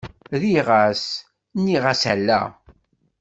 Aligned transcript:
Rriɣ-as,-nniɣ-as 0.39 2.03
ala. 2.13 2.41